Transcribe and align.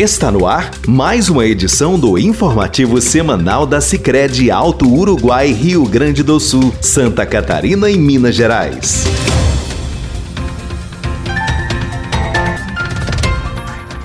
Está 0.00 0.30
no 0.32 0.46
ar 0.46 0.70
mais 0.88 1.28
uma 1.28 1.44
edição 1.44 2.00
do 2.00 2.16
informativo 2.16 3.02
semanal 3.02 3.66
da 3.66 3.82
Sicredi 3.82 4.50
Alto 4.50 4.90
Uruguai, 4.90 5.52
Rio 5.52 5.84
Grande 5.84 6.22
do 6.22 6.40
Sul, 6.40 6.72
Santa 6.80 7.26
Catarina 7.26 7.90
e 7.90 7.98
Minas 7.98 8.34
Gerais. 8.34 9.04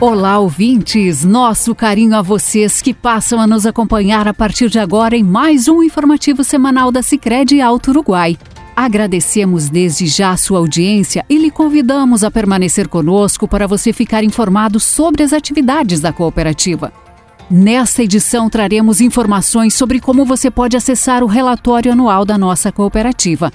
Olá, 0.02 0.38
ouvintes! 0.38 1.24
Nosso 1.24 1.74
carinho 1.74 2.18
a 2.18 2.22
vocês 2.22 2.82
que 2.82 2.94
passam 2.94 3.40
a 3.40 3.48
nos 3.48 3.66
acompanhar 3.66 4.28
a 4.28 4.34
partir 4.34 4.70
de 4.70 4.80
agora 4.80 5.16
em 5.16 5.24
mais 5.24 5.70
um 5.70 5.82
informativo 5.82 6.44
semanal 6.44 6.92
da 6.92 7.02
Sicredi 7.02 7.62
Alto 7.62 7.92
Uruguai. 7.92 8.38
Agradecemos 8.76 9.70
desde 9.70 10.06
já 10.06 10.32
a 10.32 10.38
sua 10.38 10.60
audiência 10.60 11.26
e 11.30 11.38
lhe 11.38 11.50
convidamos 11.50 12.26
a 12.26 12.30
permanecer 12.30 12.90
conosco 12.90 13.48
para 13.48 13.68
você 13.68 13.94
ficar 13.94 14.22
informado 14.22 14.82
sobre 14.82 15.24
as 15.24 15.32
atividades 15.32 16.02
da 16.02 16.12
cooperativa. 16.12 16.92
Nesta 17.50 18.04
edição 18.04 18.50
traremos 18.50 19.00
informações 19.00 19.74
sobre 19.76 20.02
como 20.02 20.26
você 20.26 20.52
pode 20.52 20.76
acessar 20.76 21.24
o 21.24 21.28
relatório 21.28 21.92
anual 21.92 22.26
da 22.26 22.38
nossa 22.38 22.70
cooperativa. 22.70 23.50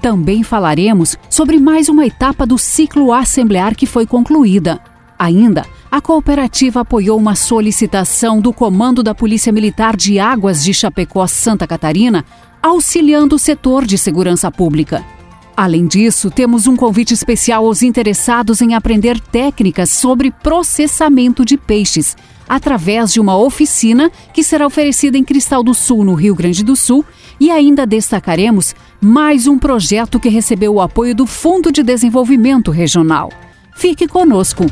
Também 0.00 0.42
falaremos 0.42 1.16
sobre 1.30 1.60
mais 1.60 1.88
uma 1.88 2.04
etapa 2.04 2.44
do 2.44 2.58
ciclo 2.58 3.12
assemblear 3.12 3.76
que 3.76 3.86
foi 3.86 4.06
concluída. 4.06 4.80
Ainda, 5.16 5.64
a 5.90 6.00
cooperativa 6.00 6.80
apoiou 6.80 7.16
uma 7.16 7.36
solicitação 7.36 8.40
do 8.40 8.52
Comando 8.52 9.02
da 9.02 9.14
Polícia 9.14 9.52
Militar 9.52 9.96
de 9.96 10.18
Águas 10.18 10.64
de 10.64 10.74
Chapecó, 10.74 11.24
Santa 11.28 11.66
Catarina, 11.66 12.24
auxiliando 12.64 13.36
o 13.36 13.38
setor 13.38 13.84
de 13.84 13.98
segurança 13.98 14.50
pública. 14.50 15.04
Além 15.54 15.86
disso, 15.86 16.30
temos 16.30 16.66
um 16.66 16.74
convite 16.74 17.12
especial 17.12 17.66
aos 17.66 17.82
interessados 17.82 18.62
em 18.62 18.72
aprender 18.72 19.20
técnicas 19.20 19.90
sobre 19.90 20.30
processamento 20.30 21.44
de 21.44 21.58
peixes, 21.58 22.16
através 22.48 23.12
de 23.12 23.20
uma 23.20 23.36
oficina 23.36 24.10
que 24.32 24.42
será 24.42 24.66
oferecida 24.66 25.18
em 25.18 25.22
Cristal 25.22 25.62
do 25.62 25.74
Sul, 25.74 26.04
no 26.04 26.14
Rio 26.14 26.34
Grande 26.34 26.64
do 26.64 26.74
Sul, 26.74 27.04
e 27.38 27.50
ainda 27.50 27.86
destacaremos 27.86 28.74
mais 28.98 29.46
um 29.46 29.58
projeto 29.58 30.18
que 30.18 30.30
recebeu 30.30 30.72
o 30.72 30.80
apoio 30.80 31.14
do 31.14 31.26
Fundo 31.26 31.70
de 31.70 31.82
Desenvolvimento 31.82 32.70
Regional. 32.70 33.30
Fique 33.76 34.08
conosco! 34.08 34.64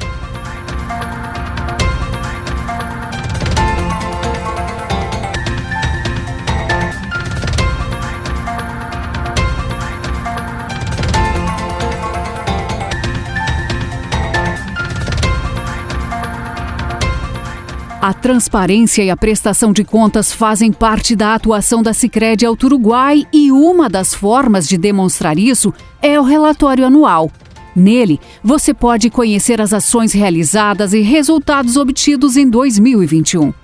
A 18.03 18.13
transparência 18.13 19.05
e 19.05 19.11
a 19.11 19.17
prestação 19.17 19.73
de 19.73 19.85
contas 19.85 20.33
fazem 20.33 20.73
parte 20.73 21.15
da 21.15 21.37
atuação 21.37 21.85
da 21.85 21.95
Sicredi 21.95 22.45
Alto 22.45 22.67
Uruguai 22.67 23.25
e 23.33 23.53
uma 23.53 23.89
das 23.89 24.13
formas 24.13 24.67
de 24.67 24.77
demonstrar 24.77 25.39
isso 25.39 25.73
é 26.03 26.19
o 26.19 26.25
relatório 26.25 26.85
anual. 26.85 27.31
Nele, 27.77 28.19
você 28.43 28.75
pode 28.75 29.09
conhecer 29.09 29.61
as 29.61 29.73
ações 29.73 30.13
realizadas 30.13 30.93
e 30.93 31.01
resultados 31.01 31.77
obtidos 31.77 32.37
em 32.37 32.51
2021. 32.51 33.55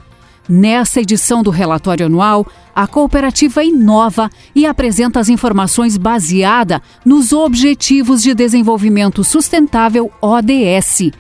Nessa 0.49 1.01
edição 1.01 1.43
do 1.43 1.51
relatório 1.51 2.07
anual, 2.07 2.47
a 2.73 2.87
cooperativa 2.87 3.65
inova 3.65 4.31
e 4.55 4.67
apresenta 4.67 5.19
as 5.19 5.29
informações 5.29 5.97
baseada 5.97 6.81
nos 7.05 7.33
Objetivos 7.33 8.23
de 8.23 8.33
Desenvolvimento 8.35 9.25
Sustentável 9.25 10.13
ODS 10.23 11.11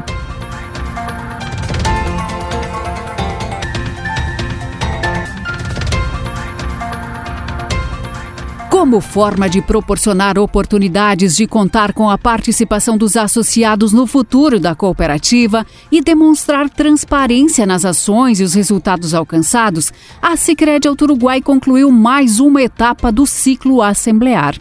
Como 8.81 8.99
forma 8.99 9.47
de 9.47 9.61
proporcionar 9.61 10.39
oportunidades 10.39 11.35
de 11.35 11.45
contar 11.45 11.93
com 11.93 12.09
a 12.09 12.17
participação 12.17 12.97
dos 12.97 13.15
associados 13.15 13.93
no 13.93 14.07
futuro 14.07 14.59
da 14.59 14.73
cooperativa 14.73 15.63
e 15.91 16.01
demonstrar 16.01 16.67
transparência 16.67 17.63
nas 17.63 17.85
ações 17.85 18.39
e 18.39 18.43
os 18.43 18.55
resultados 18.55 19.13
alcançados, 19.13 19.93
a 20.19 20.35
Sicredi 20.35 20.89
Uruguai 20.89 21.43
concluiu 21.43 21.91
mais 21.91 22.39
uma 22.39 22.59
etapa 22.59 23.11
do 23.11 23.27
ciclo 23.27 23.83
assemblear 23.83 24.55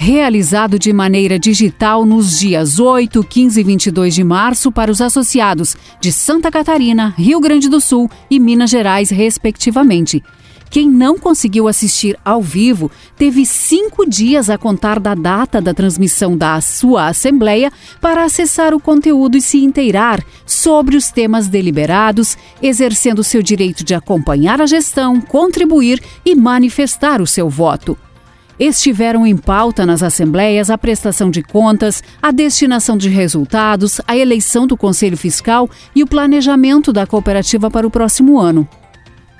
realizado 0.00 0.78
de 0.78 0.92
maneira 0.92 1.40
digital 1.40 2.06
nos 2.06 2.38
dias 2.38 2.78
8, 2.78 3.24
15 3.24 3.60
e 3.60 3.64
22 3.64 4.14
de 4.14 4.22
março 4.22 4.70
para 4.70 4.92
os 4.92 5.00
associados 5.00 5.76
de 6.00 6.12
Santa 6.12 6.52
Catarina, 6.52 7.12
Rio 7.18 7.40
Grande 7.40 7.68
do 7.68 7.80
Sul 7.80 8.08
e 8.30 8.38
Minas 8.38 8.70
Gerais, 8.70 9.10
respectivamente. 9.10 10.22
Quem 10.70 10.88
não 10.88 11.18
conseguiu 11.18 11.66
assistir 11.66 12.18
ao 12.24 12.42
vivo 12.42 12.90
teve 13.16 13.46
cinco 13.46 14.08
dias 14.08 14.50
a 14.50 14.58
contar 14.58 15.00
da 15.00 15.14
data 15.14 15.60
da 15.60 15.72
transmissão 15.72 16.36
da 16.36 16.60
sua 16.60 17.06
Assembleia 17.08 17.72
para 18.00 18.24
acessar 18.24 18.74
o 18.74 18.80
conteúdo 18.80 19.36
e 19.36 19.40
se 19.40 19.58
inteirar 19.58 20.22
sobre 20.44 20.96
os 20.96 21.10
temas 21.10 21.48
deliberados, 21.48 22.36
exercendo 22.62 23.24
seu 23.24 23.42
direito 23.42 23.82
de 23.82 23.94
acompanhar 23.94 24.60
a 24.60 24.66
gestão, 24.66 25.20
contribuir 25.20 26.02
e 26.24 26.34
manifestar 26.34 27.20
o 27.20 27.26
seu 27.26 27.48
voto 27.48 27.96
estiveram 28.58 29.24
em 29.26 29.36
pauta 29.36 29.86
nas 29.86 30.02
assembleias 30.02 30.68
a 30.68 30.76
prestação 30.76 31.30
de 31.30 31.42
contas, 31.42 32.02
a 32.20 32.32
destinação 32.32 32.96
de 32.96 33.08
resultados, 33.08 34.00
a 34.06 34.16
eleição 34.16 34.66
do 34.66 34.76
Conselho 34.76 35.16
Fiscal 35.16 35.70
e 35.94 36.02
o 36.02 36.06
planejamento 36.06 36.92
da 36.92 37.06
cooperativa 37.06 37.70
para 37.70 37.86
o 37.86 37.90
próximo 37.90 38.38
ano. 38.38 38.68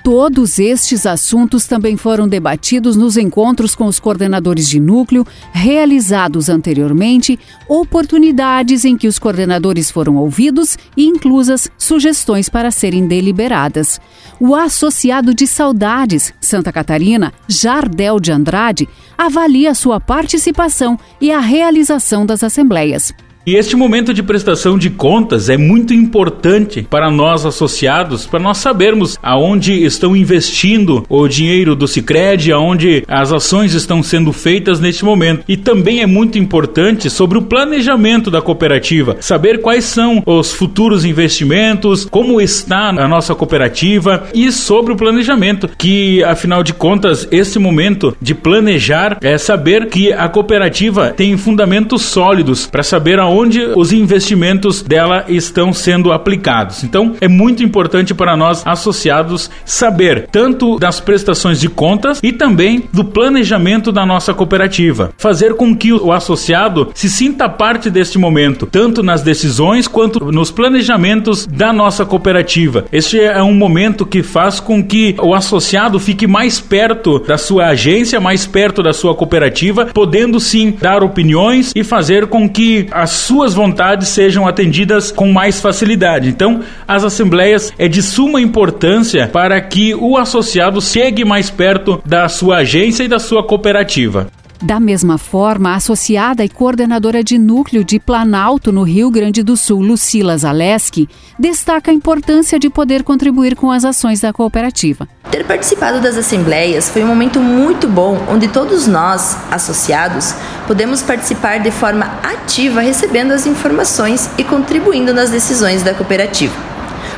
Todos 0.03 0.59
estes 0.59 1.05
assuntos 1.05 1.65
também 1.65 1.97
foram 1.97 2.27
debatidos 2.27 2.95
nos 2.95 3.17
encontros 3.17 3.75
com 3.75 3.85
os 3.85 3.99
coordenadores 3.99 4.67
de 4.67 4.79
núcleo 4.79 5.27
realizados 5.51 6.47
anteriormente, 6.47 7.37
oportunidades 7.67 8.85
em 8.85 8.97
que 8.97 9.07
os 9.07 9.19
coordenadores 9.19 9.91
foram 9.91 10.15
ouvidos 10.15 10.77
e 10.95 11.05
inclusas 11.05 11.69
sugestões 11.77 12.47
para 12.47 12.71
serem 12.71 13.07
deliberadas. 13.07 13.99
O 14.39 14.55
associado 14.55 15.33
de 15.33 15.45
Saudades, 15.45 16.33
Santa 16.39 16.71
Catarina, 16.71 17.33
Jardel 17.47 18.21
de 18.21 18.31
Andrade, 18.31 18.87
avalia 19.17 19.75
sua 19.75 19.99
participação 19.99 20.97
e 21.19 21.29
a 21.29 21.39
realização 21.39 22.25
das 22.25 22.41
assembleias. 22.41 23.13
E 23.49 23.55
este 23.55 23.75
momento 23.75 24.13
de 24.13 24.21
prestação 24.21 24.77
de 24.77 24.91
contas 24.91 25.49
é 25.49 25.57
muito 25.57 25.91
importante 25.91 26.85
para 26.87 27.09
nós 27.09 27.47
associados, 27.47 28.27
para 28.27 28.39
nós 28.39 28.59
sabermos 28.59 29.17
aonde 29.23 29.73
estão 29.83 30.15
investindo 30.15 31.03
o 31.09 31.27
dinheiro 31.27 31.75
do 31.75 31.87
Sicredi, 31.87 32.51
aonde 32.51 33.03
as 33.07 33.33
ações 33.33 33.73
estão 33.73 34.03
sendo 34.03 34.31
feitas 34.31 34.79
neste 34.79 35.03
momento. 35.03 35.45
E 35.47 35.57
também 35.57 36.01
é 36.01 36.05
muito 36.05 36.37
importante 36.37 37.09
sobre 37.09 37.39
o 37.39 37.41
planejamento 37.41 38.29
da 38.29 38.39
cooperativa, 38.39 39.17
saber 39.19 39.61
quais 39.61 39.85
são 39.85 40.21
os 40.27 40.53
futuros 40.53 41.03
investimentos, 41.03 42.05
como 42.05 42.39
está 42.39 42.89
a 42.89 43.07
nossa 43.07 43.33
cooperativa 43.33 44.27
e 44.31 44.51
sobre 44.51 44.93
o 44.93 44.95
planejamento, 44.95 45.67
que 45.75 46.23
afinal 46.23 46.61
de 46.61 46.71
contas, 46.71 47.27
esse 47.31 47.57
momento 47.57 48.15
de 48.21 48.35
planejar 48.35 49.17
é 49.23 49.39
saber 49.39 49.87
que 49.87 50.13
a 50.13 50.29
cooperativa 50.29 51.09
tem 51.17 51.35
fundamentos 51.35 52.03
sólidos 52.03 52.67
para 52.67 52.83
saber 52.83 53.17
aonde 53.17 53.38
aonde 53.39 53.61
os 53.75 53.93
investimentos 53.93 54.81
dela 54.81 55.23
estão 55.29 55.71
sendo 55.71 56.11
aplicados. 56.11 56.83
Então, 56.83 57.15
é 57.21 57.27
muito 57.27 57.63
importante 57.63 58.13
para 58.13 58.35
nós 58.35 58.61
associados 58.65 59.49
saber 59.63 60.27
tanto 60.29 60.77
das 60.77 60.99
prestações 60.99 61.59
de 61.59 61.69
contas 61.69 62.19
e 62.21 62.33
também 62.33 62.83
do 62.91 63.05
planejamento 63.05 63.93
da 63.93 64.05
nossa 64.05 64.33
cooperativa. 64.33 65.11
Fazer 65.17 65.53
com 65.53 65.73
que 65.73 65.93
o 65.93 66.11
associado 66.11 66.91
se 66.93 67.09
sinta 67.09 67.47
parte 67.47 67.89
deste 67.89 68.17
momento, 68.17 68.65
tanto 68.65 69.01
nas 69.01 69.21
decisões 69.21 69.87
quanto 69.87 70.31
nos 70.31 70.51
planejamentos 70.51 71.45
da 71.45 71.71
nossa 71.71 72.05
cooperativa. 72.05 72.85
Este 72.91 73.21
é 73.21 73.41
um 73.41 73.53
momento 73.53 74.05
que 74.05 74.21
faz 74.21 74.59
com 74.59 74.83
que 74.83 75.15
o 75.21 75.33
associado 75.33 75.97
fique 75.97 76.27
mais 76.27 76.59
perto 76.59 77.19
da 77.19 77.37
sua 77.37 77.67
agência, 77.67 78.19
mais 78.19 78.45
perto 78.45 78.83
da 78.83 78.91
sua 78.91 79.15
cooperativa, 79.15 79.85
podendo 79.85 80.39
sim 80.39 80.71
dar 80.71 81.03
opiniões 81.03 81.71
e 81.73 81.83
fazer 81.85 82.27
com 82.27 82.49
que 82.49 82.87
as 82.91 83.28
suas 83.29 83.53
vontades 83.53 84.09
sejam 84.09 84.47
atendidas 84.47 85.11
com 85.11 85.31
mais 85.31 85.61
facilidade. 85.61 86.27
Então, 86.29 86.61
as 86.87 87.03
assembleias 87.03 87.71
é 87.77 87.87
de 87.87 88.01
suma 88.01 88.41
importância 88.41 89.27
para 89.27 89.61
que 89.61 89.93
o 89.93 90.17
associado 90.17 90.81
chegue 90.81 91.23
mais 91.23 91.47
perto 91.47 92.01
da 92.03 92.27
sua 92.27 92.57
agência 92.57 93.03
e 93.03 93.07
da 93.07 93.19
sua 93.19 93.43
cooperativa. 93.43 94.25
Da 94.61 94.77
mesma 94.77 95.17
forma, 95.17 95.71
a 95.71 95.75
associada 95.75 96.43
e 96.43 96.49
coordenadora 96.49 97.23
de 97.23 97.37
núcleo 97.37 97.81
de 97.81 97.97
Planalto, 97.97 98.73
no 98.73 98.83
Rio 98.83 99.09
Grande 99.09 99.41
do 99.41 99.55
Sul, 99.55 99.79
Lucila 99.79 100.37
Zaleski, 100.37 101.07
destaca 101.39 101.91
a 101.91 101.93
importância 101.93 102.59
de 102.59 102.69
poder 102.69 103.03
contribuir 103.03 103.55
com 103.55 103.71
as 103.71 103.85
ações 103.85 104.19
da 104.19 104.33
cooperativa. 104.33 105.07
Ter 105.31 105.45
participado 105.45 106.01
das 106.01 106.17
assembleias 106.17 106.89
foi 106.89 107.03
um 107.03 107.07
momento 107.07 107.39
muito 107.39 107.87
bom 107.87 108.17
onde 108.29 108.49
todos 108.49 108.85
nós, 108.85 109.37
associados, 109.49 110.35
podemos 110.67 111.01
participar 111.01 111.59
de 111.59 111.71
forma 111.71 112.05
ativa, 112.21 112.81
recebendo 112.81 113.31
as 113.31 113.47
informações 113.47 114.29
e 114.37 114.43
contribuindo 114.43 115.13
nas 115.13 115.29
decisões 115.29 115.83
da 115.83 115.93
cooperativa. 115.93 116.68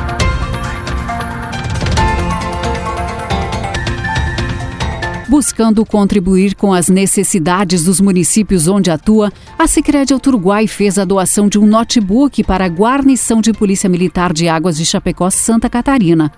Buscando 5.33 5.83
contribuir 5.83 6.53
com 6.53 6.71
as 6.71 6.89
necessidades 6.89 7.85
dos 7.85 7.99
municípios 7.99 8.67
onde 8.67 8.91
atua, 8.91 9.33
a 9.57 9.65
Sicredi 9.65 10.13
Uruguai 10.13 10.67
fez 10.67 10.99
a 10.99 11.05
doação 11.05 11.49
de 11.49 11.57
um 11.57 11.65
notebook 11.65 12.43
para 12.43 12.65
a 12.65 12.69
guarnição 12.69 13.41
de 13.41 13.51
Polícia 13.51 13.89
Militar 13.89 14.31
de 14.31 14.47
Águas 14.47 14.77
de 14.77 14.85
Chapecó, 14.85 15.31
Santa 15.31 15.67
Catarina. 15.67 16.31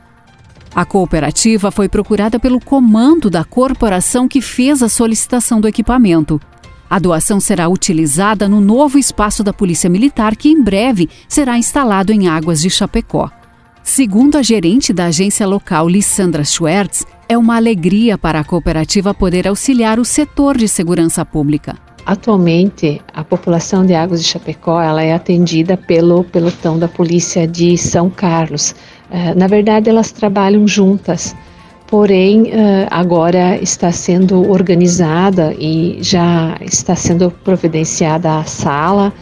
A 0.73 0.85
cooperativa 0.85 1.71
foi 1.71 1.89
procurada 1.89 2.39
pelo 2.39 2.57
comando 2.57 3.29
da 3.29 3.43
corporação 3.43 4.29
que 4.29 4.39
fez 4.39 4.81
a 4.81 4.87
solicitação 4.87 5.59
do 5.59 5.67
equipamento. 5.67 6.39
A 6.89 6.97
doação 6.97 7.41
será 7.41 7.67
utilizada 7.67 8.47
no 8.47 8.61
novo 8.61 8.97
espaço 8.97 9.43
da 9.43 9.51
Polícia 9.51 9.89
Militar 9.89 10.37
que 10.37 10.47
em 10.47 10.63
breve 10.63 11.09
será 11.27 11.57
instalado 11.57 12.13
em 12.13 12.29
Águas 12.29 12.61
de 12.61 12.69
Chapecó. 12.69 13.29
Segundo 13.87 14.35
a 14.35 14.41
gerente 14.41 14.91
da 14.91 15.05
agência 15.05 15.45
local, 15.45 15.87
Lissandra 15.87 16.43
Schwertz, 16.43 17.05
é 17.29 17.37
uma 17.37 17.55
alegria 17.55 18.17
para 18.17 18.39
a 18.39 18.43
cooperativa 18.43 19.13
poder 19.13 19.47
auxiliar 19.47 19.99
o 19.99 20.03
setor 20.03 20.57
de 20.57 20.67
segurança 20.67 21.23
pública. 21.23 21.77
Atualmente, 22.03 22.99
a 23.13 23.23
população 23.23 23.85
de 23.85 23.93
Águas 23.93 24.23
de 24.23 24.27
Chapecó 24.27 24.81
ela 24.81 25.03
é 25.03 25.13
atendida 25.13 25.77
pelo 25.77 26.23
pelotão 26.23 26.79
da 26.79 26.87
Polícia 26.87 27.47
de 27.47 27.77
São 27.77 28.09
Carlos. 28.09 28.73
Eh, 29.11 29.35
na 29.35 29.45
verdade, 29.45 29.87
elas 29.87 30.11
trabalham 30.11 30.67
juntas, 30.67 31.35
porém, 31.85 32.49
eh, 32.51 32.87
agora 32.89 33.55
está 33.61 33.91
sendo 33.91 34.49
organizada 34.49 35.53
e 35.59 35.99
já 36.01 36.57
está 36.59 36.95
sendo 36.95 37.29
providenciada 37.29 38.39
a 38.39 38.43
sala 38.45 39.13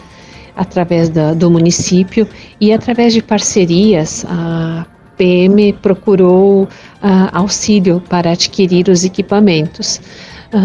através 0.55 1.09
da, 1.09 1.33
do 1.33 1.49
município 1.49 2.27
e 2.59 2.73
através 2.73 3.13
de 3.13 3.21
parcerias 3.21 4.25
a 4.27 4.85
PM 5.17 5.73
procurou 5.73 6.67
auxílio 7.31 8.01
para 8.09 8.31
adquirir 8.31 8.89
os 8.89 9.03
equipamentos. 9.03 10.01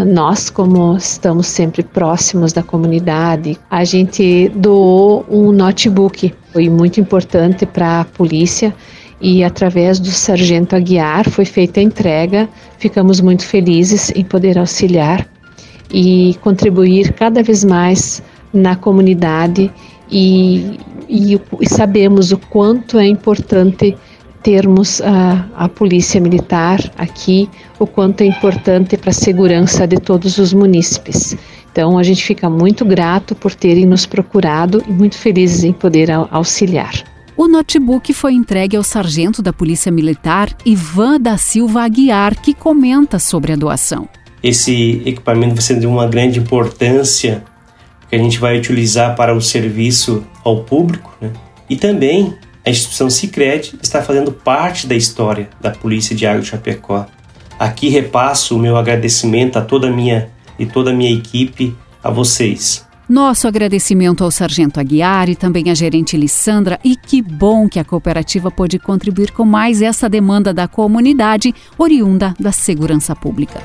Nós, 0.06 0.50
como 0.50 0.96
estamos 0.96 1.46
sempre 1.46 1.82
próximos 1.82 2.52
da 2.52 2.62
comunidade, 2.62 3.58
a 3.70 3.84
gente 3.84 4.50
doou 4.54 5.24
um 5.30 5.50
notebook. 5.50 6.34
Foi 6.52 6.68
muito 6.68 7.00
importante 7.00 7.64
para 7.64 8.00
a 8.00 8.04
polícia 8.04 8.74
e 9.20 9.42
através 9.42 9.98
do 9.98 10.10
sargento 10.10 10.76
Aguiar 10.76 11.28
foi 11.28 11.44
feita 11.44 11.80
a 11.80 11.82
entrega. 11.82 12.48
Ficamos 12.78 13.20
muito 13.20 13.44
felizes 13.44 14.12
em 14.14 14.24
poder 14.24 14.58
auxiliar 14.58 15.26
e 15.90 16.36
contribuir 16.42 17.14
cada 17.14 17.42
vez 17.42 17.64
mais 17.64 18.22
na 18.52 18.76
comunidade 18.76 19.70
e, 20.10 20.78
e, 21.08 21.40
e 21.60 21.68
sabemos 21.68 22.32
o 22.32 22.38
quanto 22.38 22.98
é 22.98 23.06
importante 23.06 23.96
termos 24.42 25.00
a, 25.02 25.46
a 25.56 25.68
polícia 25.68 26.20
militar 26.20 26.80
aqui, 26.96 27.48
o 27.78 27.86
quanto 27.86 28.22
é 28.22 28.26
importante 28.26 28.96
para 28.96 29.10
a 29.10 29.12
segurança 29.12 29.86
de 29.86 29.96
todos 29.96 30.38
os 30.38 30.52
munícipes. 30.52 31.36
Então 31.70 31.98
a 31.98 32.02
gente 32.02 32.24
fica 32.24 32.48
muito 32.48 32.84
grato 32.84 33.34
por 33.34 33.54
terem 33.54 33.86
nos 33.86 34.06
procurado 34.06 34.82
e 34.88 34.92
muito 34.92 35.16
felizes 35.16 35.64
em 35.64 35.72
poder 35.72 36.10
auxiliar. 36.30 37.04
O 37.36 37.46
notebook 37.46 38.12
foi 38.12 38.32
entregue 38.32 38.76
ao 38.76 38.82
sargento 38.82 39.40
da 39.40 39.52
Polícia 39.52 39.92
Militar, 39.92 40.50
Ivan 40.64 41.20
da 41.20 41.36
Silva 41.36 41.84
Aguiar, 41.84 42.40
que 42.40 42.52
comenta 42.52 43.20
sobre 43.20 43.52
a 43.52 43.56
doação. 43.56 44.08
Esse 44.42 45.02
equipamento 45.06 45.54
vai 45.54 45.62
ser 45.62 45.78
de 45.78 45.86
uma 45.86 46.06
grande 46.08 46.40
importância 46.40 47.44
que 48.08 48.16
a 48.16 48.18
gente 48.18 48.38
vai 48.38 48.58
utilizar 48.58 49.14
para 49.14 49.34
o 49.34 49.40
serviço 49.40 50.24
ao 50.44 50.64
público, 50.64 51.12
né? 51.20 51.30
E 51.68 51.76
também 51.76 52.34
a 52.64 52.70
instituição 52.70 53.08
Sicredi 53.08 53.78
está 53.82 54.02
fazendo 54.02 54.32
parte 54.32 54.86
da 54.86 54.94
história 54.94 55.48
da 55.60 55.70
Polícia 55.70 56.14
de 56.14 56.26
Água 56.26 56.42
de 56.42 56.48
Chapecó. 56.48 57.06
Aqui 57.58 57.88
repasso 57.88 58.56
o 58.56 58.58
meu 58.58 58.76
agradecimento 58.76 59.58
a 59.58 59.62
toda 59.62 59.88
a 59.88 59.90
minha 59.90 60.30
e 60.58 60.66
toda 60.66 60.90
a 60.90 60.94
minha 60.94 61.12
equipe, 61.12 61.74
a 62.02 62.10
vocês. 62.10 62.86
Nosso 63.08 63.48
agradecimento 63.48 64.22
ao 64.22 64.30
Sargento 64.30 64.78
Aguiar 64.78 65.30
e 65.30 65.34
também 65.34 65.70
à 65.70 65.74
gerente 65.74 66.14
Lissandra, 66.14 66.78
e 66.84 66.94
que 66.94 67.22
bom 67.22 67.66
que 67.66 67.78
a 67.78 67.84
cooperativa 67.84 68.50
pôde 68.50 68.78
contribuir 68.78 69.30
com 69.30 69.46
mais 69.46 69.80
essa 69.80 70.10
demanda 70.10 70.52
da 70.52 70.68
comunidade 70.68 71.54
oriunda 71.78 72.34
da 72.38 72.52
segurança 72.52 73.16
pública. 73.16 73.62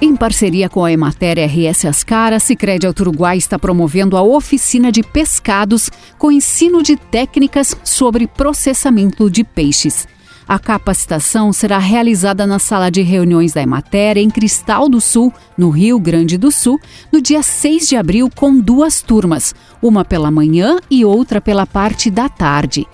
Em 0.00 0.16
parceria 0.16 0.68
com 0.68 0.84
a 0.84 0.92
Emater 0.92 1.38
RS 1.38 1.84
Ascara, 1.86 2.40
Sicredi 2.40 2.86
Uruguai 2.86 3.38
está 3.38 3.58
promovendo 3.58 4.16
a 4.16 4.22
oficina 4.22 4.90
de 4.90 5.02
pescados 5.02 5.88
com 6.18 6.32
ensino 6.32 6.82
de 6.82 6.96
técnicas 6.96 7.76
sobre 7.84 8.26
processamento 8.26 9.30
de 9.30 9.44
peixes. 9.44 10.06
A 10.46 10.58
capacitação 10.58 11.54
será 11.54 11.78
realizada 11.78 12.46
na 12.46 12.58
sala 12.58 12.90
de 12.90 13.00
reuniões 13.00 13.54
da 13.54 13.62
Emater 13.62 14.18
em 14.18 14.28
Cristal 14.28 14.90
do 14.90 15.00
Sul, 15.00 15.32
no 15.56 15.70
Rio 15.70 15.98
Grande 15.98 16.36
do 16.36 16.50
Sul, 16.50 16.78
no 17.10 17.22
dia 17.22 17.42
6 17.42 17.88
de 17.88 17.96
abril, 17.96 18.28
com 18.34 18.60
duas 18.60 19.00
turmas, 19.00 19.54
uma 19.80 20.04
pela 20.04 20.30
manhã 20.30 20.78
e 20.90 21.02
outra 21.02 21.40
pela 21.40 21.66
parte 21.66 22.10
da 22.10 22.28
tarde. 22.28 22.86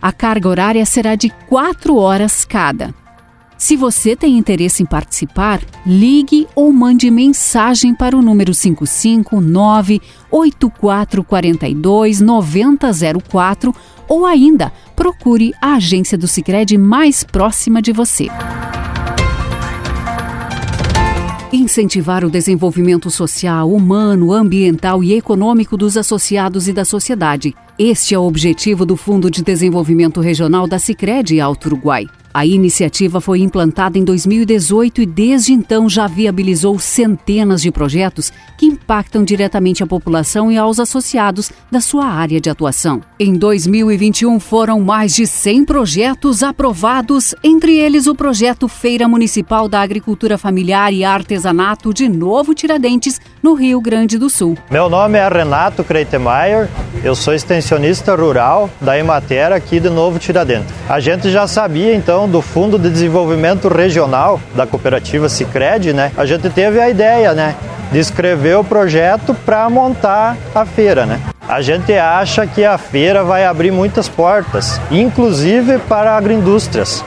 A 0.00 0.12
carga 0.12 0.48
horária 0.48 0.84
será 0.84 1.14
de 1.14 1.30
quatro 1.48 1.96
horas 1.96 2.44
cada. 2.44 3.01
Se 3.62 3.76
você 3.76 4.16
tem 4.16 4.36
interesse 4.36 4.82
em 4.82 4.86
participar, 4.86 5.60
ligue 5.86 6.48
ou 6.52 6.72
mande 6.72 7.08
mensagem 7.12 7.94
para 7.94 8.16
o 8.16 8.20
número 8.20 8.52
559 8.52 10.00
8442 10.28 12.20
9004 12.20 13.72
ou 14.08 14.26
ainda 14.26 14.72
procure 14.96 15.52
a 15.62 15.74
agência 15.74 16.18
do 16.18 16.26
Sicredi 16.26 16.76
mais 16.76 17.22
próxima 17.22 17.80
de 17.80 17.92
você. 17.92 18.26
incentivar 21.52 22.24
o 22.24 22.30
desenvolvimento 22.30 23.10
social, 23.10 23.70
humano, 23.70 24.32
ambiental 24.32 25.04
e 25.04 25.12
econômico 25.12 25.76
dos 25.76 25.98
associados 25.98 26.66
e 26.66 26.72
da 26.72 26.84
sociedade. 26.84 27.54
Este 27.78 28.14
é 28.14 28.18
o 28.18 28.22
objetivo 28.22 28.86
do 28.86 28.96
Fundo 28.96 29.30
de 29.30 29.42
Desenvolvimento 29.42 30.20
Regional 30.20 30.66
da 30.66 30.78
Sicredi 30.78 31.40
Alto 31.40 31.66
Uruguai. 31.66 32.08
A 32.34 32.46
iniciativa 32.46 33.20
foi 33.20 33.40
implantada 33.40 33.98
em 33.98 34.04
2018 34.04 35.02
e 35.02 35.06
desde 35.06 35.52
então 35.52 35.86
já 35.86 36.06
viabilizou 36.06 36.78
centenas 36.78 37.60
de 37.60 37.70
projetos 37.70 38.32
que 38.56 38.64
impactam 38.64 39.22
diretamente 39.22 39.82
a 39.82 39.86
população 39.86 40.50
e 40.50 40.56
aos 40.56 40.80
associados 40.80 41.52
da 41.70 41.80
sua 41.80 42.06
área 42.06 42.40
de 42.40 42.48
atuação. 42.48 43.02
Em 43.20 43.34
2021 43.34 44.40
foram 44.40 44.80
mais 44.80 45.14
de 45.14 45.26
100 45.26 45.66
projetos 45.66 46.42
aprovados, 46.42 47.34
entre 47.44 47.76
eles 47.76 48.06
o 48.06 48.14
projeto 48.14 48.66
Feira 48.66 49.06
Municipal 49.06 49.68
da 49.68 49.82
Agricultura 49.82 50.38
Familiar 50.38 50.90
e 50.92 51.04
Artesanato 51.04 51.92
de 51.92 52.08
Novo 52.08 52.54
Tiradentes, 52.54 53.20
no 53.42 53.52
Rio 53.54 53.80
Grande 53.80 54.16
do 54.16 54.30
Sul. 54.30 54.56
Meu 54.70 54.88
nome 54.88 55.18
é 55.18 55.28
Renato 55.28 55.84
Kreitemeyer, 55.84 56.70
eu 57.04 57.14
sou 57.14 57.34
extensionista 57.34 58.14
rural 58.14 58.70
da 58.80 58.98
Emater 58.98 59.52
aqui 59.52 59.78
de 59.78 59.90
Novo 59.90 60.18
Tiradentes. 60.18 60.72
A 60.88 60.98
gente 61.00 61.30
já 61.30 61.46
sabia 61.46 61.94
então 61.94 62.21
do 62.28 62.42
Fundo 62.42 62.78
de 62.78 62.90
Desenvolvimento 62.90 63.68
Regional 63.68 64.40
da 64.54 64.66
cooperativa 64.66 65.28
Sicredi, 65.28 65.92
né? 65.92 66.12
A 66.16 66.24
gente 66.26 66.48
teve 66.50 66.80
a 66.80 66.88
ideia, 66.88 67.32
né, 67.32 67.54
de 67.90 67.98
escrever 67.98 68.56
o 68.56 68.64
projeto 68.64 69.34
para 69.34 69.68
montar 69.68 70.36
a 70.54 70.64
feira, 70.64 71.04
né? 71.04 71.20
A 71.48 71.60
gente 71.60 71.92
acha 71.92 72.46
que 72.46 72.64
a 72.64 72.78
feira 72.78 73.22
vai 73.22 73.44
abrir 73.44 73.70
muitas 73.70 74.08
portas, 74.08 74.80
inclusive 74.90 75.78
para 75.80 76.16
agroindústrias, 76.16 77.04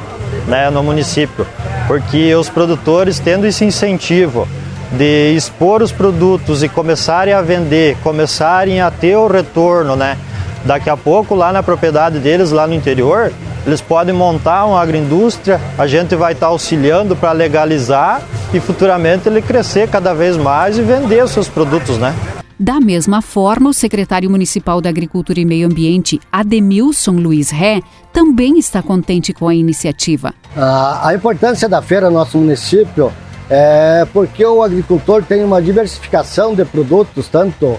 né, 0.48 0.69
no 0.69 0.84
município, 0.84 1.48
porque 1.88 2.36
os 2.36 2.50
produtores 2.50 3.19
tendo 3.19 3.48
esse 3.48 3.65
incentivo 3.65 4.48
de 4.91 5.34
expor 5.36 5.81
os 5.81 5.91
produtos 5.91 6.63
e 6.63 6.69
começarem 6.69 7.34
a 7.34 7.41
vender, 7.41 7.98
começarem 8.03 8.81
a 8.81 8.91
ter 8.91 9.15
o 9.15 9.27
retorno, 9.27 9.95
né? 9.95 10.17
Daqui 10.63 10.89
a 10.89 10.98
pouco 10.98 11.36
lá 11.36 11.51
na 11.51 11.62
propriedade 11.62 12.19
deles, 12.19 12.51
lá 12.51 12.65
no 12.67 12.74
interior, 12.74 13.31
eles 13.65 13.81
podem 13.81 14.13
montar 14.13 14.65
uma 14.65 14.79
agroindústria, 14.79 15.60
a 15.77 15.88
gente 15.88 16.15
vai 16.15 16.34
estar 16.34 16.48
auxiliando 16.48 17.15
para 17.15 17.31
legalizar 17.31 18.22
e 18.53 18.60
futuramente 18.60 19.27
ele 19.27 19.41
crescer 19.41 19.89
cada 19.89 20.13
vez 20.13 20.38
mais 20.38 20.77
e 20.77 20.81
vender 20.81 21.24
os 21.24 21.31
seus 21.31 21.48
produtos, 21.48 21.98
né? 21.98 22.13
Da 22.57 22.79
mesma 22.79 23.22
forma, 23.22 23.69
o 23.69 23.74
secretário 23.74 24.29
municipal 24.29 24.79
da 24.79 24.89
Agricultura 24.89 25.39
e 25.41 25.45
Meio 25.45 25.67
Ambiente, 25.67 26.22
Ademilson 26.31 27.12
Luiz 27.12 27.50
Ré, 27.50 27.81
também 28.13 28.57
está 28.57 28.81
contente 28.81 29.34
com 29.34 29.50
a 29.50 29.53
iniciativa. 29.53 30.34
a 30.55 31.13
importância 31.13 31.67
da 31.67 31.81
feira 31.81 32.10
no 32.10 32.15
nosso 32.15 32.38
município 32.38 33.12
é 33.50 34.07
porque 34.13 34.45
o 34.45 34.63
agricultor 34.63 35.22
tem 35.24 35.43
uma 35.43 35.62
diversificação 35.62 36.55
de 36.55 36.63
produtos, 36.63 37.27
tanto 37.27 37.77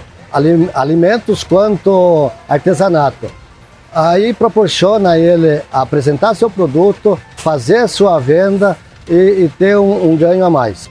alimentos 0.73 1.43
quanto 1.43 2.29
artesanato. 2.47 3.27
Aí 3.97 4.31
proporciona 4.31 5.17
ele 5.17 5.59
apresentar 5.73 6.35
seu 6.35 6.51
produto, 6.51 7.19
fazer 7.35 7.89
sua 7.89 8.19
venda 8.19 8.77
e, 9.09 9.15
e 9.45 9.51
ter 9.57 9.75
um, 9.75 10.11
um, 10.11 10.15
ganho 10.15 10.45
a 10.45 10.51
mais. 10.51 10.87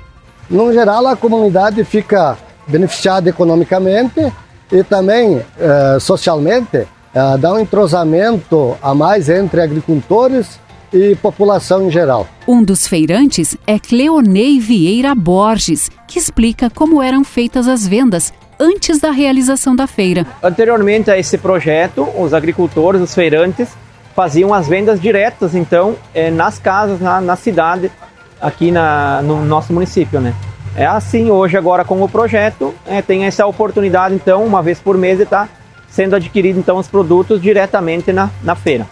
No 0.51 0.73
geral, 0.73 1.07
a 1.07 1.15
comunidade 1.15 1.85
fica 1.85 2.37
beneficiada 2.67 3.31
economicamente 3.31 4.33
e 4.73 4.83
também 4.83 5.41
eh, 5.57 5.99
socialmente, 6.01 6.79
eh, 6.79 7.39
dá 7.39 7.53
um 7.53 7.61
entrosamento 7.61 8.77
a 8.83 8.93
mais 8.93 9.29
entre 9.29 9.61
agricultores 9.61 10.59
e 10.93 11.15
população 11.15 11.87
em 11.87 11.91
geral. 11.93 12.27
Um 12.49 12.61
dos 12.61 12.89
feirantes 12.89 13.57
é 13.69 13.79
Cleonei 13.79 14.59
Vieira 14.59 15.15
Borges, 15.15 15.93
que 16.09 16.19
explica 16.19 16.69
como 16.69 17.01
eram 17.01 17.23
feitas 17.23 17.69
as 17.69 17.87
vendas 17.87 18.33
antes 18.59 18.99
da 18.99 19.11
realização 19.11 19.75
da 19.77 19.87
feira. 19.87 20.27
Anteriormente 20.43 21.11
a 21.11 21.19
esse 21.19 21.39
projeto, 21.39 22.09
os 22.19 22.33
agricultores, 22.33 23.01
os 23.01 23.15
feirantes, 23.15 23.69
faziam 24.15 24.55
as 24.55 24.67
vendas 24.67 25.01
diretas, 25.01 25.55
então, 25.55 25.95
é, 26.15 26.31
nas 26.31 26.59
casas, 26.59 27.01
na, 27.01 27.21
na 27.21 27.37
cidade, 27.37 27.93
aqui 28.41 28.71
na, 28.71 29.21
no 29.23 29.45
nosso 29.45 29.73
município, 29.73 30.21
né? 30.21 30.35
É 30.75 30.87
assim 30.87 31.31
hoje 31.31 31.57
agora 31.57 31.85
com 31.85 32.03
o 32.03 32.09
projeto, 32.09 32.75
é, 32.87 33.01
tem 33.01 33.25
essa 33.25 33.47
oportunidade, 33.47 34.15
então, 34.15 34.45
uma 34.45 34.63
vez 34.63 34.79
por 34.79 34.97
mês, 34.97 35.19
de 35.19 35.25
estar 35.25 35.47
tá 35.47 35.53
sendo 35.89 36.17
adquirido 36.17 36.59
então 36.59 36.77
os 36.77 36.89
produtos 36.89 37.41
diretamente 37.41 38.13
na, 38.13 38.31
na 38.43 38.55
feira. 38.55 38.87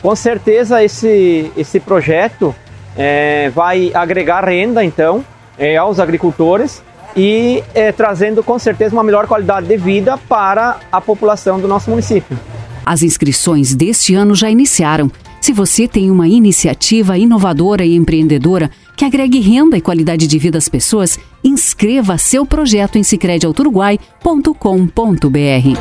Com 0.00 0.14
certeza 0.14 0.82
esse, 0.82 1.50
esse 1.56 1.80
projeto 1.80 2.54
é, 2.96 3.50
vai 3.50 3.90
agregar 3.94 4.44
renda, 4.44 4.84
então, 4.84 5.24
é, 5.58 5.76
aos 5.76 5.98
agricultores 6.00 6.82
e 7.16 7.62
é, 7.74 7.92
trazendo 7.92 8.42
com 8.42 8.58
certeza 8.58 8.94
uma 8.94 9.02
melhor 9.02 9.26
qualidade 9.26 9.66
de 9.66 9.76
vida 9.76 10.16
para 10.16 10.78
a 10.90 11.00
população 11.00 11.60
do 11.60 11.68
nosso 11.68 11.90
município. 11.90 12.38
As 12.84 13.02
inscrições 13.02 13.74
deste 13.74 14.14
ano 14.14 14.34
já 14.34 14.50
iniciaram. 14.50 15.10
Se 15.40 15.52
você 15.52 15.88
tem 15.88 16.10
uma 16.10 16.28
iniciativa 16.28 17.16
inovadora 17.16 17.84
e 17.84 17.96
empreendedora 17.96 18.70
que 18.96 19.04
agregue 19.04 19.40
renda 19.40 19.76
e 19.76 19.80
qualidade 19.80 20.26
de 20.26 20.38
vida 20.38 20.58
às 20.58 20.68
pessoas, 20.68 21.18
inscreva 21.42 22.18
seu 22.18 22.44
projeto 22.44 22.98
em 22.98 23.02
sicrediauturuguai.com.br. 23.02 25.80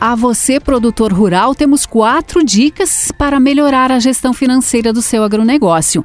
A 0.00 0.14
você, 0.14 0.58
produtor 0.58 1.12
rural, 1.12 1.54
temos 1.54 1.84
quatro 1.84 2.42
dicas 2.42 3.12
para 3.18 3.38
melhorar 3.38 3.92
a 3.92 3.98
gestão 3.98 4.32
financeira 4.32 4.94
do 4.94 5.02
seu 5.02 5.22
agronegócio. 5.22 6.02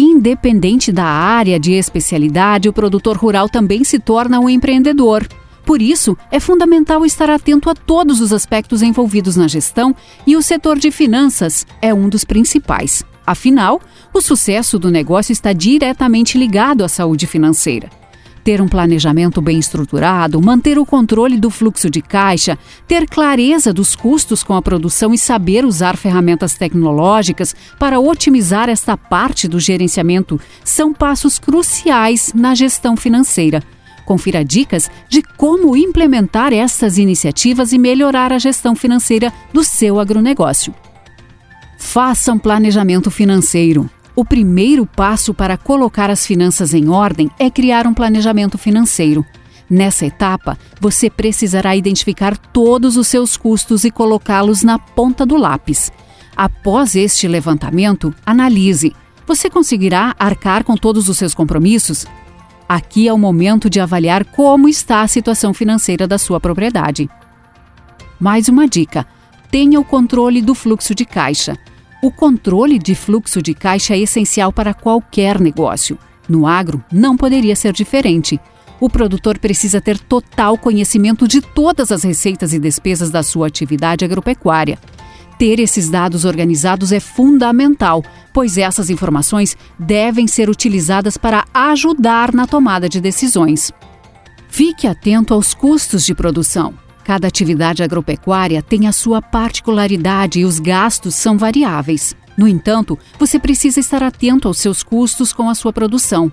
Independente 0.00 0.92
da 0.92 1.06
área 1.06 1.58
de 1.58 1.72
especialidade, 1.72 2.68
o 2.68 2.72
produtor 2.72 3.16
rural 3.16 3.48
também 3.48 3.82
se 3.82 3.98
torna 3.98 4.38
um 4.38 4.48
empreendedor. 4.48 5.26
Por 5.66 5.82
isso, 5.82 6.16
é 6.30 6.38
fundamental 6.38 7.04
estar 7.04 7.28
atento 7.28 7.68
a 7.68 7.74
todos 7.74 8.20
os 8.20 8.32
aspectos 8.32 8.80
envolvidos 8.80 9.34
na 9.34 9.48
gestão 9.48 9.92
e 10.24 10.36
o 10.36 10.40
setor 10.40 10.78
de 10.78 10.92
finanças 10.92 11.66
é 11.82 11.92
um 11.92 12.08
dos 12.08 12.22
principais. 12.22 13.02
Afinal, 13.26 13.82
o 14.14 14.20
sucesso 14.20 14.78
do 14.78 14.88
negócio 14.88 15.32
está 15.32 15.52
diretamente 15.52 16.38
ligado 16.38 16.84
à 16.84 16.88
saúde 16.88 17.26
financeira 17.26 17.90
ter 18.44 18.60
um 18.60 18.68
planejamento 18.68 19.40
bem 19.40 19.58
estruturado, 19.58 20.40
manter 20.40 20.78
o 20.78 20.86
controle 20.86 21.36
do 21.36 21.50
fluxo 21.50 21.90
de 21.90 22.00
caixa, 22.00 22.58
ter 22.86 23.06
clareza 23.08 23.72
dos 23.72 23.94
custos 23.94 24.42
com 24.42 24.54
a 24.54 24.62
produção 24.62 25.12
e 25.12 25.18
saber 25.18 25.64
usar 25.64 25.96
ferramentas 25.96 26.54
tecnológicas 26.54 27.54
para 27.78 28.00
otimizar 28.00 28.68
esta 28.68 28.96
parte 28.96 29.46
do 29.46 29.60
gerenciamento 29.60 30.40
são 30.64 30.92
passos 30.92 31.38
cruciais 31.38 32.32
na 32.34 32.54
gestão 32.54 32.96
financeira. 32.96 33.62
Confira 34.04 34.42
dicas 34.42 34.90
de 35.08 35.22
como 35.36 35.76
implementar 35.76 36.52
essas 36.52 36.96
iniciativas 36.96 37.72
e 37.72 37.78
melhorar 37.78 38.32
a 38.32 38.38
gestão 38.38 38.74
financeira 38.74 39.30
do 39.52 39.62
seu 39.62 40.00
agronegócio. 40.00 40.74
Faça 41.76 42.32
um 42.32 42.38
planejamento 42.38 43.10
financeiro. 43.10 43.88
O 44.18 44.24
primeiro 44.24 44.84
passo 44.84 45.32
para 45.32 45.56
colocar 45.56 46.10
as 46.10 46.26
finanças 46.26 46.74
em 46.74 46.88
ordem 46.88 47.30
é 47.38 47.48
criar 47.48 47.86
um 47.86 47.94
planejamento 47.94 48.58
financeiro. 48.58 49.24
Nessa 49.70 50.06
etapa, 50.06 50.58
você 50.80 51.08
precisará 51.08 51.76
identificar 51.76 52.36
todos 52.36 52.96
os 52.96 53.06
seus 53.06 53.36
custos 53.36 53.84
e 53.84 53.92
colocá-los 53.92 54.64
na 54.64 54.76
ponta 54.76 55.24
do 55.24 55.36
lápis. 55.36 55.92
Após 56.36 56.96
este 56.96 57.28
levantamento, 57.28 58.12
analise: 58.26 58.92
você 59.24 59.48
conseguirá 59.48 60.16
arcar 60.18 60.64
com 60.64 60.76
todos 60.76 61.08
os 61.08 61.16
seus 61.16 61.32
compromissos? 61.32 62.04
Aqui 62.68 63.06
é 63.06 63.12
o 63.12 63.18
momento 63.18 63.70
de 63.70 63.78
avaliar 63.78 64.24
como 64.24 64.68
está 64.68 65.02
a 65.02 65.06
situação 65.06 65.54
financeira 65.54 66.08
da 66.08 66.18
sua 66.18 66.40
propriedade. 66.40 67.08
Mais 68.18 68.48
uma 68.48 68.66
dica: 68.66 69.06
tenha 69.48 69.78
o 69.78 69.84
controle 69.84 70.42
do 70.42 70.56
fluxo 70.56 70.92
de 70.92 71.04
caixa. 71.04 71.56
O 72.00 72.12
controle 72.12 72.78
de 72.78 72.94
fluxo 72.94 73.42
de 73.42 73.54
caixa 73.54 73.94
é 73.94 73.98
essencial 73.98 74.52
para 74.52 74.72
qualquer 74.72 75.40
negócio. 75.40 75.98
No 76.28 76.46
agro, 76.46 76.84
não 76.92 77.16
poderia 77.16 77.56
ser 77.56 77.72
diferente. 77.72 78.40
O 78.80 78.88
produtor 78.88 79.38
precisa 79.38 79.80
ter 79.80 79.98
total 79.98 80.56
conhecimento 80.56 81.26
de 81.26 81.40
todas 81.40 81.90
as 81.90 82.04
receitas 82.04 82.52
e 82.52 82.58
despesas 82.60 83.10
da 83.10 83.24
sua 83.24 83.48
atividade 83.48 84.04
agropecuária. 84.04 84.78
Ter 85.36 85.58
esses 85.58 85.88
dados 85.88 86.24
organizados 86.24 86.92
é 86.92 87.00
fundamental, 87.00 88.04
pois 88.32 88.56
essas 88.56 88.90
informações 88.90 89.56
devem 89.76 90.28
ser 90.28 90.48
utilizadas 90.48 91.16
para 91.16 91.44
ajudar 91.52 92.32
na 92.32 92.46
tomada 92.46 92.88
de 92.88 93.00
decisões. 93.00 93.72
Fique 94.48 94.86
atento 94.86 95.34
aos 95.34 95.52
custos 95.52 96.04
de 96.04 96.14
produção. 96.14 96.74
Cada 97.08 97.26
atividade 97.26 97.82
agropecuária 97.82 98.60
tem 98.60 98.86
a 98.86 98.92
sua 98.92 99.22
particularidade 99.22 100.40
e 100.40 100.44
os 100.44 100.60
gastos 100.60 101.14
são 101.14 101.38
variáveis. 101.38 102.14
No 102.36 102.46
entanto, 102.46 102.98
você 103.18 103.38
precisa 103.38 103.80
estar 103.80 104.02
atento 104.02 104.46
aos 104.46 104.58
seus 104.58 104.82
custos 104.82 105.32
com 105.32 105.48
a 105.48 105.54
sua 105.54 105.72
produção. 105.72 106.30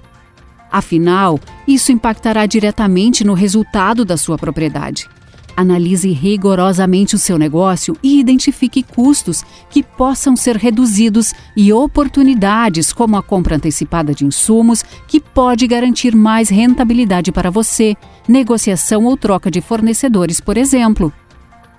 Afinal, 0.69 1.39
isso 1.65 1.93
impactará 1.93 2.45
diretamente 2.45 3.23
no 3.23 3.33
resultado 3.33 4.03
da 4.03 4.17
sua 4.17 4.37
propriedade. 4.37 5.07
Analise 5.57 6.11
rigorosamente 6.11 7.15
o 7.15 7.17
seu 7.17 7.37
negócio 7.37 7.95
e 8.03 8.19
identifique 8.19 8.83
custos 8.83 9.43
que 9.69 9.81
possam 9.81 10.35
ser 10.35 10.57
reduzidos 10.57 11.33
e 11.55 11.71
oportunidades, 11.71 12.91
como 12.91 13.15
a 13.15 13.23
compra 13.23 13.55
antecipada 13.55 14.13
de 14.13 14.25
insumos, 14.25 14.83
que 15.07 15.19
pode 15.19 15.65
garantir 15.65 16.13
mais 16.13 16.49
rentabilidade 16.49 17.31
para 17.31 17.49
você, 17.49 17.95
negociação 18.27 19.05
ou 19.05 19.15
troca 19.15 19.49
de 19.49 19.61
fornecedores, 19.61 20.41
por 20.41 20.57
exemplo. 20.57 21.13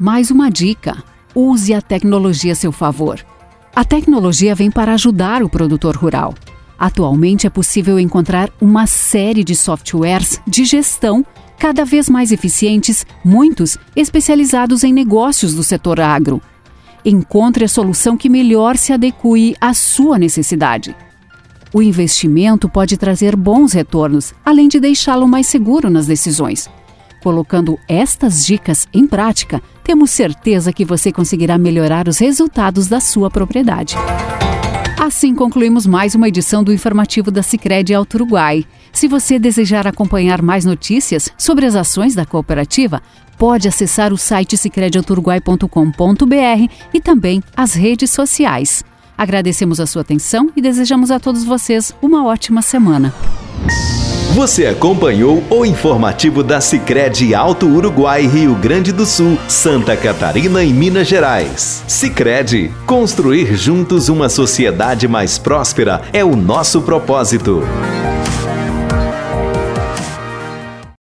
Mais 0.01 0.31
uma 0.31 0.51
dica: 0.51 1.05
use 1.35 1.75
a 1.75 1.83
tecnologia 1.83 2.53
a 2.53 2.57
seu 2.57 2.73
favor. 2.73 3.21
A 3.75 3.85
tecnologia 3.85 4.55
vem 4.55 4.71
para 4.71 4.95
ajudar 4.95 5.43
o 5.43 5.51
produtor 5.51 5.97
rural. 5.97 6.33
Atualmente 6.79 7.47
é 7.47 7.51
possível 7.51 8.01
encontrar 8.01 8.51
uma 8.59 8.87
série 8.87 9.45
de 9.45 9.55
softwares 9.55 10.41
de 10.47 10.65
gestão 10.65 11.25
cada 11.59 11.85
vez 11.85 12.09
mais 12.09 12.33
eficientes, 12.33 13.07
muitos 13.25 13.79
especializados 13.95 14.85
em 14.85 14.93
negócios 14.93 15.55
do 15.55 15.63
setor 15.63 16.01
agro. 16.01 16.41
Encontre 17.05 17.65
a 17.65 17.69
solução 17.69 18.17
que 18.17 18.29
melhor 18.29 18.77
se 18.77 18.93
adeque 18.93 19.55
à 19.61 19.73
sua 19.73 20.19
necessidade. 20.19 20.95
O 21.73 21.83
investimento 21.83 22.69
pode 22.69 22.97
trazer 22.97 23.37
bons 23.37 23.73
retornos, 23.73 24.33
além 24.45 24.69
de 24.69 24.81
deixá-lo 24.81 25.29
mais 25.29 25.47
seguro 25.47 25.91
nas 25.91 26.07
decisões. 26.07 26.69
Colocando 27.23 27.79
estas 27.89 28.47
dicas 28.47 28.87
em 28.95 29.07
prática, 29.07 29.61
temos 29.83 30.11
certeza 30.11 30.73
que 30.73 30.85
você 30.85 31.11
conseguirá 31.11 31.59
melhorar 31.59 32.09
os 32.09 32.19
resultados 32.19 32.87
da 32.87 33.01
sua 33.01 33.31
propriedade. 33.31 33.97
Assim 34.99 35.35
concluímos 35.35 35.87
mais 35.87 36.15
uma 36.15 36.29
edição 36.29 36.65
do 36.65 36.73
informativo 36.73 37.31
da 37.31 37.43
Sicredi 37.43 37.95
Alto 37.95 38.15
Uruguai. 38.15 38.65
Se 38.97 39.07
você 39.09 39.39
desejar 39.39 39.87
acompanhar 39.87 40.41
mais 40.41 40.65
notícias 40.65 41.29
sobre 41.37 41.67
as 41.67 41.77
ações 41.77 42.15
da 42.15 42.25
cooperativa, 42.25 43.03
pode 43.37 43.69
acessar 43.69 44.11
o 44.11 44.17
site 44.17 44.57
sicredialtoruguai.com.br 44.57 46.73
e 46.95 47.01
também 47.03 47.43
as 47.55 47.75
redes 47.75 48.11
sociais. 48.11 48.83
Agradecemos 49.17 49.81
a 49.81 49.87
sua 49.87 50.01
atenção 50.01 50.51
e 50.57 50.63
desejamos 50.63 51.11
a 51.11 51.21
todos 51.21 51.45
vocês 51.45 51.95
uma 52.01 52.25
ótima 52.25 52.63
semana. 52.63 53.13
Você 54.33 54.65
acompanhou 54.65 55.45
o 55.51 55.67
informativo 55.67 56.43
da 56.43 56.63
Sicredi 56.63 57.35
Alto 57.35 57.67
Uruguai, 57.67 58.27
Rio 58.27 58.55
Grande 58.55 58.93
do 58.93 59.05
Sul, 59.05 59.37
Santa 59.47 59.95
Catarina 59.95 60.65
e 60.65 60.73
Minas 60.73 61.07
Gerais. 61.07 61.85
Sicredi, 61.87 62.73
construir 62.87 63.57
juntos 63.57 64.09
uma 64.09 64.31
sociedade 64.31 65.07
mais 65.07 65.37
próspera 65.37 66.01
é 66.15 66.25
o 66.25 66.35
nosso 66.35 66.81
propósito. 66.81 67.63